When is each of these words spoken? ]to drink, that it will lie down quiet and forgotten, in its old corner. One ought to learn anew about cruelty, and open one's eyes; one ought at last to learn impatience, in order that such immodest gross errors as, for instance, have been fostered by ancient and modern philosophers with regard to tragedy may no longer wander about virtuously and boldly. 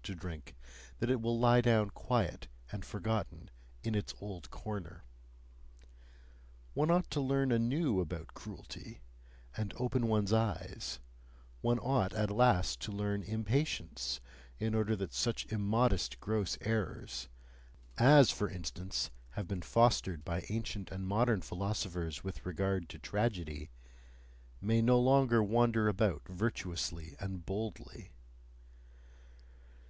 ]to 0.06 0.14
drink, 0.14 0.54
that 0.98 1.10
it 1.10 1.20
will 1.20 1.36
lie 1.36 1.60
down 1.60 1.90
quiet 1.90 2.46
and 2.70 2.84
forgotten, 2.84 3.50
in 3.82 3.94
its 3.94 4.14
old 4.20 4.50
corner. 4.50 5.02
One 6.74 6.92
ought 6.92 7.10
to 7.10 7.20
learn 7.20 7.50
anew 7.50 7.98
about 8.00 8.32
cruelty, 8.34 9.00
and 9.56 9.72
open 9.78 10.06
one's 10.06 10.32
eyes; 10.32 11.00
one 11.60 11.80
ought 11.80 12.12
at 12.12 12.30
last 12.30 12.78
to 12.82 12.92
learn 12.92 13.24
impatience, 13.24 14.20
in 14.60 14.74
order 14.76 14.94
that 14.94 15.14
such 15.14 15.46
immodest 15.46 16.20
gross 16.20 16.56
errors 16.60 17.28
as, 17.98 18.30
for 18.30 18.48
instance, 18.48 19.10
have 19.30 19.48
been 19.48 19.62
fostered 19.62 20.24
by 20.24 20.44
ancient 20.50 20.90
and 20.92 21.08
modern 21.08 21.40
philosophers 21.40 22.22
with 22.22 22.46
regard 22.46 22.88
to 22.90 22.98
tragedy 22.98 23.70
may 24.60 24.80
no 24.82 25.00
longer 25.00 25.42
wander 25.42 25.88
about 25.88 26.22
virtuously 26.28 27.16
and 27.18 27.44
boldly. 27.46 28.12